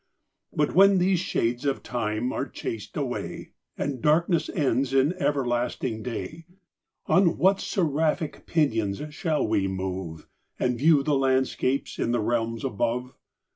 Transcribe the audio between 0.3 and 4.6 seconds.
But when these shades of time are chas'd away, And darkness